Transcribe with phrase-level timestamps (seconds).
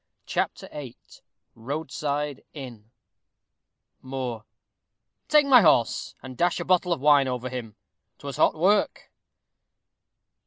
[0.25, 0.97] CHAPTER VIII
[1.53, 2.89] ROADSIDE INN
[4.01, 4.45] Moor.
[5.27, 7.75] Take my horse, and dash a bottle of wine over him.
[8.17, 9.11] 'Twas hot work.